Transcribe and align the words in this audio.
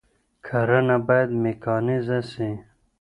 کرنه 0.45 0.97
بايد 1.07 1.29
ميکانيزه 1.43 2.19
سي. 2.31 2.49